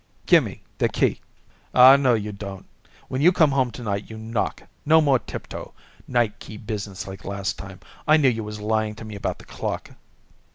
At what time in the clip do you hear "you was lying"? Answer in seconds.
8.29-8.95